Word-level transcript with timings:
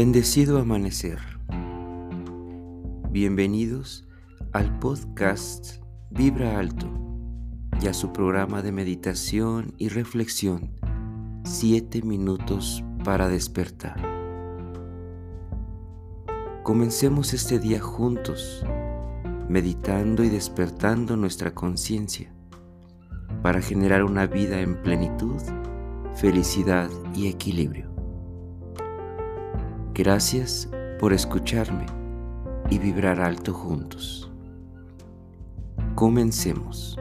Bendecido 0.00 0.60
amanecer. 0.60 1.18
Bienvenidos 3.10 4.06
al 4.52 4.78
podcast 4.78 5.82
Vibra 6.10 6.56
Alto 6.56 6.86
y 7.82 7.88
a 7.88 7.92
su 7.92 8.12
programa 8.12 8.62
de 8.62 8.70
meditación 8.70 9.74
y 9.76 9.88
reflexión, 9.88 10.70
7 11.42 12.02
minutos 12.02 12.84
para 13.02 13.28
despertar. 13.28 14.00
Comencemos 16.62 17.34
este 17.34 17.58
día 17.58 17.80
juntos, 17.80 18.64
meditando 19.48 20.22
y 20.22 20.28
despertando 20.28 21.16
nuestra 21.16 21.56
conciencia 21.56 22.32
para 23.42 23.60
generar 23.60 24.04
una 24.04 24.26
vida 24.28 24.60
en 24.60 24.80
plenitud, 24.80 25.42
felicidad 26.14 26.88
y 27.16 27.26
equilibrio. 27.26 27.97
Gracias 29.98 30.68
por 31.00 31.12
escucharme 31.12 31.84
y 32.70 32.78
vibrar 32.78 33.20
alto 33.20 33.52
juntos. 33.52 34.30
Comencemos. 35.96 36.96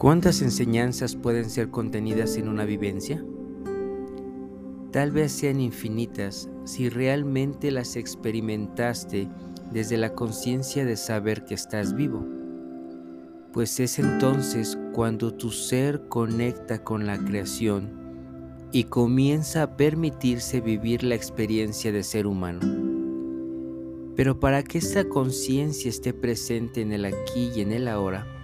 ¿Cuántas 0.00 0.40
enseñanzas 0.40 1.14
pueden 1.14 1.50
ser 1.50 1.68
contenidas 1.68 2.38
en 2.38 2.48
una 2.48 2.64
vivencia? 2.64 3.22
Tal 4.92 5.12
vez 5.12 5.30
sean 5.30 5.60
infinitas 5.60 6.48
si 6.64 6.88
realmente 6.88 7.70
las 7.70 7.96
experimentaste 7.96 9.28
desde 9.70 9.98
la 9.98 10.14
conciencia 10.14 10.86
de 10.86 10.96
saber 10.96 11.44
que 11.44 11.52
estás 11.52 11.94
vivo, 11.94 12.26
pues 13.52 13.78
es 13.78 13.98
entonces 13.98 14.78
cuando 14.94 15.34
tu 15.34 15.50
ser 15.50 16.08
conecta 16.08 16.82
con 16.82 17.06
la 17.06 17.18
creación 17.18 17.90
y 18.72 18.84
comienza 18.84 19.64
a 19.64 19.76
permitirse 19.76 20.62
vivir 20.62 21.02
la 21.02 21.14
experiencia 21.14 21.92
de 21.92 22.04
ser 22.04 22.26
humano. 22.26 22.60
Pero 24.16 24.40
para 24.40 24.62
que 24.62 24.78
esta 24.78 25.04
conciencia 25.04 25.90
esté 25.90 26.14
presente 26.14 26.80
en 26.80 26.92
el 26.92 27.04
aquí 27.04 27.50
y 27.54 27.60
en 27.60 27.72
el 27.72 27.86
ahora, 27.86 28.39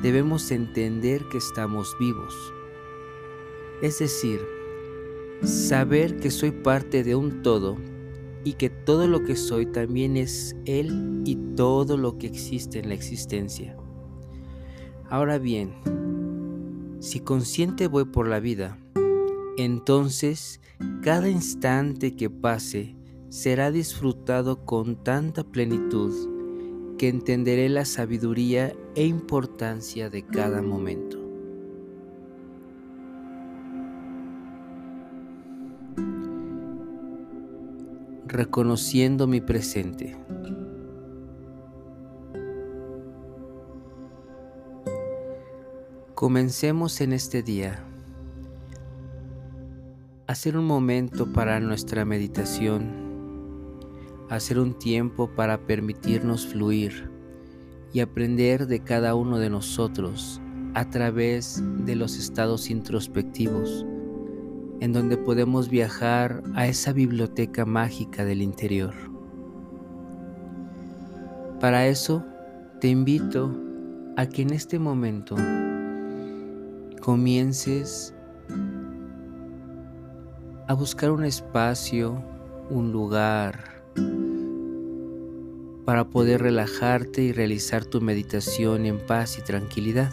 debemos 0.00 0.50
entender 0.50 1.28
que 1.28 1.38
estamos 1.38 1.96
vivos. 1.98 2.34
Es 3.82 3.98
decir, 3.98 4.40
saber 5.42 6.18
que 6.20 6.30
soy 6.30 6.52
parte 6.52 7.02
de 7.02 7.14
un 7.14 7.42
todo 7.42 7.76
y 8.44 8.54
que 8.54 8.70
todo 8.70 9.06
lo 9.06 9.22
que 9.22 9.36
soy 9.36 9.66
también 9.66 10.16
es 10.16 10.56
Él 10.64 11.22
y 11.24 11.36
todo 11.56 11.96
lo 11.96 12.18
que 12.18 12.26
existe 12.26 12.78
en 12.78 12.88
la 12.88 12.94
existencia. 12.94 13.76
Ahora 15.10 15.38
bien, 15.38 15.74
si 17.00 17.20
consciente 17.20 17.86
voy 17.88 18.04
por 18.04 18.28
la 18.28 18.40
vida, 18.40 18.78
entonces 19.56 20.60
cada 21.02 21.28
instante 21.28 22.16
que 22.16 22.30
pase 22.30 22.96
será 23.28 23.70
disfrutado 23.70 24.64
con 24.64 25.02
tanta 25.02 25.44
plenitud 25.44 26.31
que 27.02 27.08
entenderé 27.08 27.68
la 27.68 27.84
sabiduría 27.84 28.76
e 28.94 29.04
importancia 29.04 30.08
de 30.08 30.22
cada 30.24 30.62
momento. 30.62 31.18
Reconociendo 38.28 39.26
mi 39.26 39.40
presente. 39.40 40.16
Comencemos 46.14 47.00
en 47.00 47.14
este 47.14 47.42
día 47.42 47.84
a 50.28 50.32
hacer 50.32 50.56
un 50.56 50.66
momento 50.66 51.32
para 51.32 51.58
nuestra 51.58 52.04
meditación 52.04 53.11
hacer 54.36 54.58
un 54.58 54.72
tiempo 54.72 55.28
para 55.28 55.66
permitirnos 55.66 56.46
fluir 56.46 57.10
y 57.92 58.00
aprender 58.00 58.66
de 58.66 58.80
cada 58.80 59.14
uno 59.14 59.38
de 59.38 59.50
nosotros 59.50 60.40
a 60.72 60.88
través 60.88 61.62
de 61.84 61.96
los 61.96 62.16
estados 62.16 62.70
introspectivos, 62.70 63.84
en 64.80 64.94
donde 64.94 65.18
podemos 65.18 65.68
viajar 65.68 66.42
a 66.54 66.66
esa 66.66 66.94
biblioteca 66.94 67.66
mágica 67.66 68.24
del 68.24 68.40
interior. 68.40 68.94
Para 71.60 71.86
eso, 71.86 72.24
te 72.80 72.88
invito 72.88 73.54
a 74.16 74.26
que 74.26 74.42
en 74.42 74.54
este 74.54 74.78
momento 74.78 75.36
comiences 77.02 78.14
a 80.68 80.72
buscar 80.72 81.10
un 81.10 81.24
espacio, 81.24 82.24
un 82.70 82.92
lugar, 82.92 83.81
para 85.84 86.08
poder 86.10 86.42
relajarte 86.42 87.22
y 87.22 87.32
realizar 87.32 87.84
tu 87.84 88.00
meditación 88.00 88.86
en 88.86 88.98
paz 88.98 89.38
y 89.38 89.42
tranquilidad. 89.42 90.12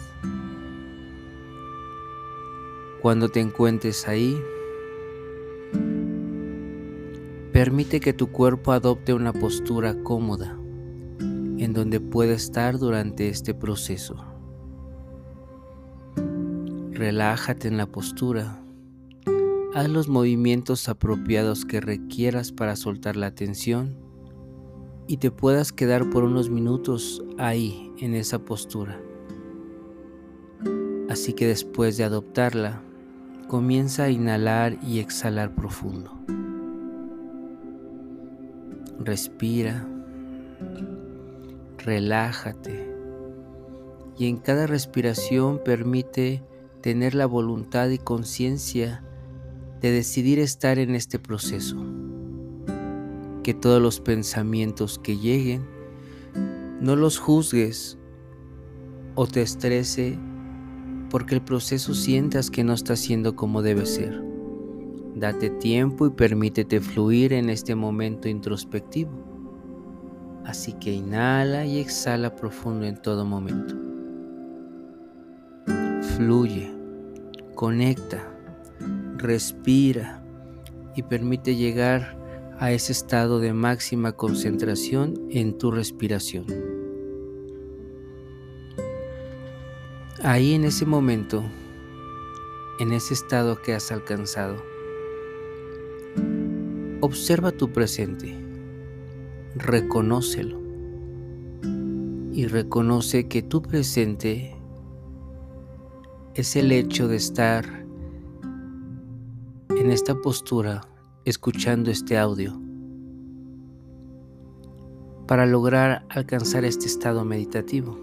Cuando 3.00 3.28
te 3.28 3.40
encuentres 3.40 4.08
ahí, 4.08 4.36
permite 7.52 8.00
que 8.00 8.12
tu 8.12 8.30
cuerpo 8.30 8.72
adopte 8.72 9.14
una 9.14 9.32
postura 9.32 10.02
cómoda 10.02 10.56
en 11.20 11.72
donde 11.72 12.00
pueda 12.00 12.34
estar 12.34 12.78
durante 12.78 13.28
este 13.28 13.54
proceso. 13.54 14.16
Relájate 16.90 17.68
en 17.68 17.76
la 17.76 17.86
postura. 17.86 18.62
Haz 19.74 19.88
los 19.88 20.08
movimientos 20.08 20.88
apropiados 20.88 21.64
que 21.64 21.80
requieras 21.80 22.50
para 22.50 22.76
soltar 22.76 23.16
la 23.16 23.34
tensión 23.34 24.09
y 25.10 25.16
te 25.16 25.32
puedas 25.32 25.72
quedar 25.72 26.08
por 26.08 26.22
unos 26.22 26.50
minutos 26.50 27.20
ahí 27.36 27.92
en 27.98 28.14
esa 28.14 28.38
postura. 28.38 29.00
Así 31.08 31.32
que 31.32 31.48
después 31.48 31.96
de 31.96 32.04
adoptarla, 32.04 32.80
comienza 33.48 34.04
a 34.04 34.10
inhalar 34.10 34.78
y 34.86 35.00
exhalar 35.00 35.52
profundo. 35.56 36.12
Respira, 39.00 39.84
relájate 41.78 42.94
y 44.16 44.28
en 44.28 44.36
cada 44.36 44.68
respiración 44.68 45.60
permite 45.64 46.44
tener 46.82 47.16
la 47.16 47.26
voluntad 47.26 47.88
y 47.88 47.98
conciencia 47.98 49.02
de 49.80 49.90
decidir 49.90 50.38
estar 50.38 50.78
en 50.78 50.94
este 50.94 51.18
proceso 51.18 51.84
que 53.42 53.54
todos 53.54 53.80
los 53.80 54.00
pensamientos 54.00 54.98
que 54.98 55.16
lleguen 55.16 55.66
no 56.80 56.96
los 56.96 57.18
juzgues 57.18 57.98
o 59.14 59.26
te 59.26 59.42
estrese 59.42 60.18
porque 61.10 61.34
el 61.34 61.42
proceso 61.42 61.94
sientas 61.94 62.50
que 62.50 62.64
no 62.64 62.72
está 62.72 62.96
siendo 62.96 63.36
como 63.36 63.62
debe 63.62 63.84
ser. 63.84 64.22
Date 65.14 65.50
tiempo 65.50 66.06
y 66.06 66.10
permítete 66.10 66.80
fluir 66.80 67.32
en 67.32 67.50
este 67.50 67.74
momento 67.74 68.28
introspectivo. 68.28 69.10
Así 70.44 70.72
que 70.74 70.92
inhala 70.92 71.66
y 71.66 71.78
exhala 71.78 72.34
profundo 72.34 72.86
en 72.86 72.96
todo 72.96 73.24
momento. 73.24 73.74
Fluye, 76.16 76.72
conecta, 77.54 78.22
respira 79.16 80.22
y 80.96 81.02
permite 81.02 81.56
llegar 81.56 82.19
a 82.60 82.72
ese 82.72 82.92
estado 82.92 83.40
de 83.40 83.54
máxima 83.54 84.12
concentración 84.12 85.14
en 85.30 85.56
tu 85.56 85.70
respiración. 85.70 86.44
Ahí 90.22 90.52
en 90.52 90.64
ese 90.64 90.84
momento, 90.84 91.42
en 92.78 92.92
ese 92.92 93.14
estado 93.14 93.62
que 93.62 93.72
has 93.72 93.90
alcanzado, 93.90 94.62
observa 97.00 97.50
tu 97.50 97.72
presente, 97.72 98.36
reconócelo 99.56 100.60
y 102.30 102.46
reconoce 102.46 103.26
que 103.26 103.40
tu 103.40 103.62
presente 103.62 104.54
es 106.34 106.54
el 106.56 106.72
hecho 106.72 107.08
de 107.08 107.16
estar 107.16 107.86
en 109.70 109.90
esta 109.90 110.14
postura 110.14 110.89
escuchando 111.24 111.90
este 111.90 112.18
audio. 112.18 112.60
para 115.30 115.46
lograr 115.46 116.04
alcanzar 116.08 116.64
este 116.64 116.86
estado 116.86 117.24
meditativo. 117.24 117.96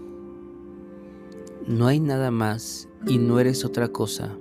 No 1.66 1.86
hay 1.86 2.00
nada 2.00 2.30
más 2.30 2.88
y 3.06 3.18
no 3.18 3.38
eres 3.38 3.66
otra 3.66 3.88
cosa 3.88 4.34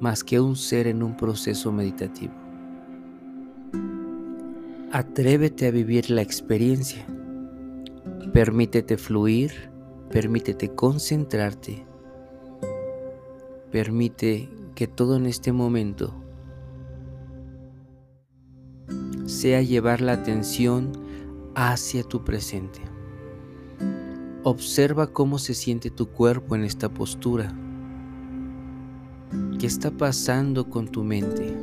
más 0.00 0.24
que 0.24 0.40
un 0.40 0.56
ser 0.56 0.86
en 0.86 1.02
un 1.02 1.14
proceso 1.14 1.72
meditativo. 1.72 2.32
Atrévete 4.92 5.66
a 5.66 5.70
vivir 5.72 6.08
la 6.08 6.22
experiencia. 6.22 7.04
Permítete 8.32 8.96
fluir, 8.96 9.52
permítete 10.10 10.70
concentrarte. 10.70 11.84
Permite 13.70 14.48
que 14.74 14.86
todo 14.86 15.16
en 15.16 15.26
este 15.26 15.52
momento 15.52 16.14
sea 19.42 19.60
llevar 19.60 20.00
la 20.00 20.12
atención 20.12 20.92
hacia 21.56 22.04
tu 22.04 22.22
presente. 22.22 22.80
Observa 24.44 25.08
cómo 25.08 25.40
se 25.40 25.54
siente 25.54 25.90
tu 25.90 26.06
cuerpo 26.06 26.54
en 26.54 26.62
esta 26.62 26.88
postura. 26.88 27.52
¿Qué 29.58 29.66
está 29.66 29.90
pasando 29.90 30.70
con 30.70 30.86
tu 30.86 31.02
mente? 31.02 31.56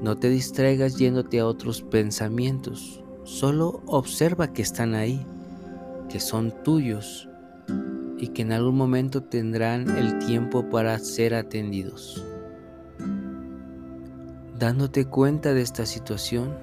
No 0.00 0.16
te 0.16 0.30
distraigas 0.30 0.96
yéndote 0.96 1.38
a 1.38 1.46
otros 1.46 1.82
pensamientos. 1.82 3.04
Solo 3.24 3.82
observa 3.84 4.54
que 4.54 4.62
están 4.62 4.94
ahí, 4.94 5.22
que 6.08 6.18
son 6.18 6.50
tuyos 6.64 7.28
y 8.16 8.28
que 8.28 8.40
en 8.40 8.52
algún 8.52 8.78
momento 8.78 9.22
tendrán 9.22 9.98
el 9.98 10.18
tiempo 10.20 10.70
para 10.70 10.98
ser 10.98 11.34
atendidos. 11.34 12.24
Dándote 14.58 15.04
cuenta 15.04 15.52
de 15.52 15.60
esta 15.60 15.84
situación, 15.84 16.56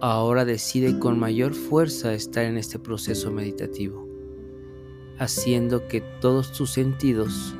ahora 0.00 0.46
decide 0.46 0.98
con 0.98 1.18
mayor 1.18 1.52
fuerza 1.52 2.14
estar 2.14 2.44
en 2.46 2.56
este 2.56 2.78
proceso 2.78 3.30
meditativo, 3.30 4.08
haciendo 5.18 5.88
que 5.88 6.00
todos 6.00 6.52
tus 6.52 6.70
sentidos 6.70 7.54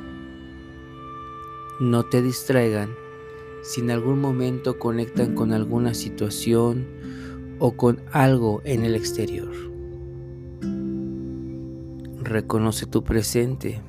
no 1.81 2.05
te 2.05 2.23
distraigan 2.23 2.95
si 3.63 3.83
en 3.83 3.91
algún 3.91 4.23
momento 4.23 4.79
conectan 4.79 5.35
con 5.35 5.53
alguna 5.53 5.93
situación 5.93 6.87
o 7.59 7.77
con 7.77 8.01
algo 8.13 8.63
en 8.65 8.85
el 8.85 8.95
exterior. 8.95 9.53
Reconoce 12.23 12.87
tu 12.87 13.05
presente. 13.05 13.83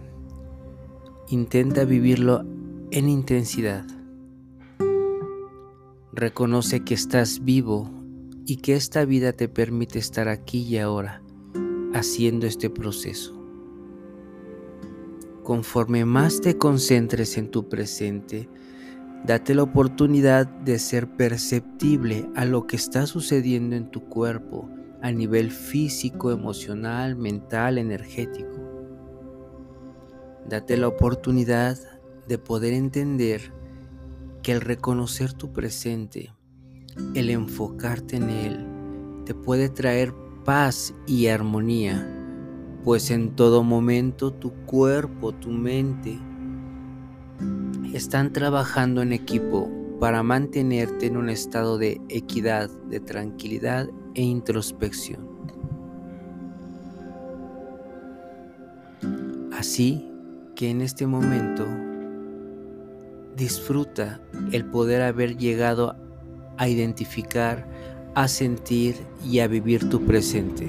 Intenta 1.29 1.85
vivirlo 1.85 2.43
en 2.91 3.07
intensidad. 3.07 3.96
Reconoce 6.19 6.83
que 6.83 6.95
estás 6.95 7.43
vivo 7.43 7.91
y 8.47 8.55
que 8.57 8.75
esta 8.75 9.05
vida 9.05 9.33
te 9.33 9.47
permite 9.47 9.99
estar 9.99 10.29
aquí 10.29 10.63
y 10.63 10.79
ahora 10.79 11.21
haciendo 11.93 12.47
este 12.47 12.71
proceso. 12.71 13.39
Conforme 15.43 16.05
más 16.05 16.41
te 16.41 16.57
concentres 16.57 17.37
en 17.37 17.51
tu 17.51 17.69
presente, 17.69 18.49
date 19.27 19.53
la 19.53 19.61
oportunidad 19.61 20.47
de 20.47 20.79
ser 20.79 21.07
perceptible 21.07 22.27
a 22.35 22.45
lo 22.45 22.65
que 22.65 22.77
está 22.77 23.05
sucediendo 23.05 23.75
en 23.75 23.91
tu 23.91 24.01
cuerpo 24.09 24.67
a 25.03 25.11
nivel 25.11 25.51
físico, 25.51 26.31
emocional, 26.31 27.15
mental, 27.15 27.77
energético. 27.77 28.57
Date 30.49 30.77
la 30.77 30.87
oportunidad 30.87 31.77
de 32.27 32.39
poder 32.39 32.73
entender 32.73 33.53
que 34.47 34.53
el 34.53 34.61
reconocer 34.61 35.33
tu 35.33 35.51
presente, 35.51 36.33
el 37.15 37.29
enfocarte 37.31 38.15
en 38.15 38.29
él, 38.29 38.65
te 39.25 39.33
puede 39.33 39.67
traer 39.67 40.13
paz 40.45 40.93
y 41.05 41.27
armonía 41.27 42.07
pues 42.85 43.11
en 43.11 43.35
todo 43.35 43.61
momento 43.61 44.31
tu 44.31 44.53
cuerpo, 44.65 45.33
tu 45.33 45.49
mente 45.49 46.17
están 47.93 48.31
trabajando 48.31 49.01
en 49.01 49.11
equipo 49.11 49.69
para 49.99 50.23
mantenerte 50.23 51.07
en 51.07 51.17
un 51.17 51.29
estado 51.29 51.77
de 51.77 51.99
equidad, 52.07 52.69
de 52.89 53.01
tranquilidad 53.01 53.89
e 54.15 54.21
introspección. 54.21 55.27
Así 59.51 60.09
que 60.55 60.69
en 60.69 60.79
este 60.79 61.05
momento 61.05 61.65
disfruta 63.37 64.19
el 64.51 64.65
poder 64.65 65.03
haber 65.03 65.37
llegado 65.37 65.95
a 66.57 66.67
identificar, 66.67 67.69
a 68.15 68.27
sentir 68.27 68.95
y 69.23 69.39
a 69.39 69.47
vivir 69.47 69.87
tu 69.89 70.03
presente. 70.03 70.67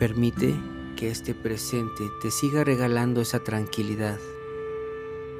Permite 0.00 0.52
que 0.96 1.10
este 1.10 1.32
presente 1.32 2.02
te 2.20 2.32
siga 2.32 2.64
regalando 2.64 3.20
esa 3.20 3.38
tranquilidad. 3.38 4.18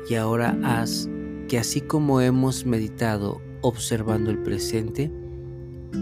Y 0.09 0.15
ahora 0.15 0.57
haz 0.63 1.09
que 1.49 1.59
así 1.59 1.81
como 1.81 2.21
hemos 2.21 2.65
meditado 2.65 3.43
observando 3.61 4.31
el 4.31 4.39
presente, 4.39 5.11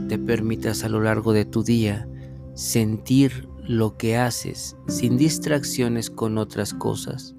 te 0.09 0.19
permitas 0.19 0.85
a 0.85 0.91
lo 0.91 1.01
largo 1.01 1.33
de 1.33 1.47
tu 1.47 1.63
día 1.63 2.07
sentir 2.55 3.49
lo 3.65 3.97
que 3.97 4.17
haces 4.17 4.77
sin 4.89 5.17
distracciones 5.17 6.11
con 6.11 6.39
otras 6.39 6.75
cosas, 6.75 7.35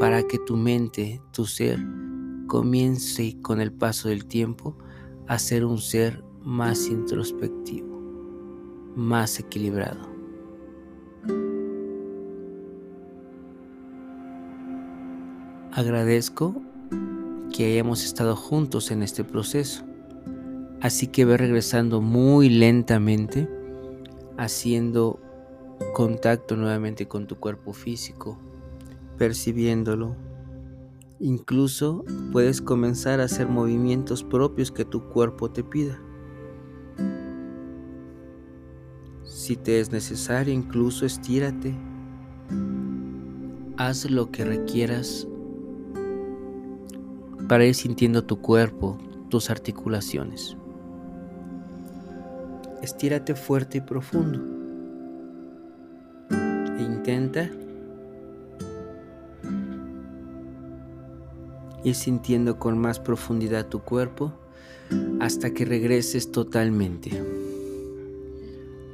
para 0.00 0.22
que 0.24 0.38
tu 0.38 0.56
mente, 0.56 1.20
tu 1.32 1.46
ser, 1.46 1.78
comience 2.46 3.36
con 3.42 3.60
el 3.60 3.72
paso 3.72 4.08
del 4.08 4.26
tiempo 4.26 4.76
a 5.26 5.38
ser 5.38 5.64
un 5.64 5.78
ser 5.78 6.22
más 6.42 6.88
introspectivo, 6.88 7.88
más 8.96 9.38
equilibrado. 9.38 10.14
Agradezco 15.72 16.62
que 17.52 17.66
hayamos 17.66 18.04
estado 18.04 18.36
juntos 18.36 18.90
en 18.90 19.02
este 19.02 19.24
proceso. 19.24 19.84
Así 20.80 21.06
que 21.06 21.24
ve 21.24 21.36
regresando 21.36 22.00
muy 22.00 22.48
lentamente, 22.48 23.48
haciendo 24.36 25.18
contacto 25.92 26.56
nuevamente 26.56 27.06
con 27.06 27.26
tu 27.26 27.36
cuerpo 27.36 27.72
físico, 27.72 28.38
percibiéndolo. 29.16 30.16
Incluso 31.20 32.04
puedes 32.32 32.60
comenzar 32.60 33.20
a 33.20 33.24
hacer 33.24 33.48
movimientos 33.48 34.24
propios 34.24 34.70
que 34.70 34.84
tu 34.84 35.08
cuerpo 35.08 35.50
te 35.50 35.62
pida. 35.62 35.98
Si 39.24 39.56
te 39.56 39.80
es 39.80 39.90
necesario, 39.90 40.52
incluso 40.52 41.06
estírate. 41.06 41.74
Haz 43.76 44.10
lo 44.10 44.30
que 44.30 44.44
requieras 44.44 45.26
para 47.48 47.64
ir 47.64 47.74
sintiendo 47.74 48.24
tu 48.24 48.40
cuerpo, 48.40 48.98
tus 49.28 49.50
articulaciones. 49.50 50.56
Estírate 52.82 53.34
fuerte 53.34 53.78
y 53.78 53.80
profundo. 53.80 54.53
Ir 61.84 61.94
sintiendo 61.94 62.58
con 62.58 62.78
más 62.78 62.98
profundidad 62.98 63.68
tu 63.68 63.80
cuerpo 63.80 64.32
hasta 65.20 65.50
que 65.50 65.64
regreses 65.64 66.32
totalmente. 66.32 67.10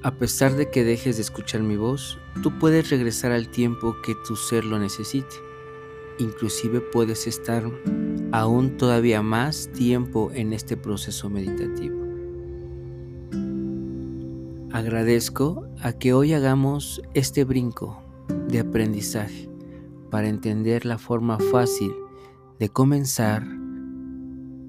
A 0.02 0.12
pesar 0.12 0.57
de 0.57 0.71
que 0.71 0.83
dejes 0.83 1.17
de 1.17 1.23
escuchar 1.23 1.62
mi 1.62 1.76
voz, 1.76 2.19
tú 2.43 2.59
puedes 2.59 2.88
regresar 2.88 3.33
al 3.33 3.50
tiempo 3.50 3.97
que 4.02 4.14
tu 4.26 4.35
ser 4.35 4.64
lo 4.64 4.79
necesite. 4.79 5.37
Inclusive 6.19 6.81
puedes 6.81 7.26
estar 7.26 7.71
aún 8.33 8.76
todavía 8.76 9.23
más 9.23 9.69
tiempo 9.73 10.31
en 10.33 10.52
este 10.52 10.76
proceso 10.76 11.29
meditativo. 11.29 12.00
Agradezco 14.81 15.69
a 15.83 15.93
que 15.93 16.15
hoy 16.15 16.33
hagamos 16.33 17.03
este 17.13 17.45
brinco 17.45 18.03
de 18.49 18.61
aprendizaje 18.61 19.47
para 20.11 20.27
entender 20.27 20.87
la 20.87 20.97
forma 20.97 21.39
fácil 21.39 21.93
de 22.59 22.71
comenzar 22.71 23.47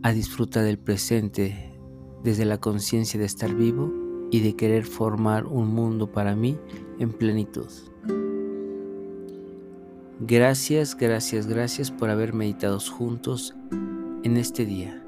a 0.03 0.11
disfrutar 0.11 0.65
del 0.65 0.77
presente 0.77 1.79
desde 2.25 2.43
la 2.43 2.59
conciencia 2.59 3.17
de 3.21 3.25
estar 3.25 3.55
vivo 3.55 3.89
y 4.31 4.41
de 4.41 4.53
querer 4.57 4.83
formar 4.83 5.45
un 5.45 5.73
mundo 5.73 6.11
para 6.11 6.35
mí 6.35 6.59
en 6.99 7.13
plenitud. 7.13 7.69
Gracias, 10.19 10.97
gracias, 10.97 11.47
gracias 11.47 11.89
por 11.89 12.09
haber 12.09 12.33
meditado 12.33 12.81
juntos 12.81 13.55
en 14.23 14.35
este 14.35 14.65
día. 14.65 15.05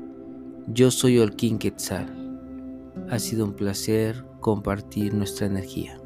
Yo 0.67 0.91
soy 0.91 1.19
Olkin 1.19 1.57
Quetzal. 1.59 2.22
Ha 3.09 3.19
sido 3.19 3.45
un 3.45 3.53
placer 3.53 4.25
compartir 4.39 5.13
nuestra 5.13 5.47
energía. 5.47 5.99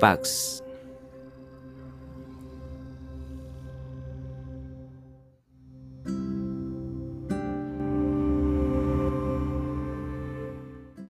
Pax. 0.00 0.64